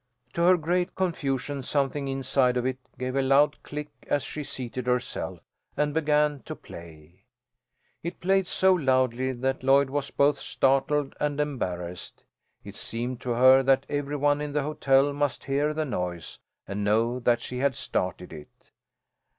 [0.33, 4.87] To her great confusion, something inside of it gave a loud click as she seated
[4.87, 5.41] herself,
[5.77, 7.25] and began to play.
[8.01, 12.23] It played so loudly that Lloyd was both startled and embarrassed.
[12.63, 16.83] It seemed to her that every one in the hotel must hear the noise, and
[16.83, 18.71] know that she had started it.